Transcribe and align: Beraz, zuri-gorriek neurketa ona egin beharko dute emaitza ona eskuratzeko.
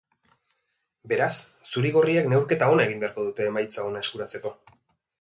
Beraz, 1.11 1.35
zuri-gorriek 1.73 2.31
neurketa 2.33 2.73
ona 2.79 2.89
egin 2.91 3.07
beharko 3.07 3.29
dute 3.31 3.49
emaitza 3.53 3.89
ona 3.93 4.07
eskuratzeko. 4.09 4.57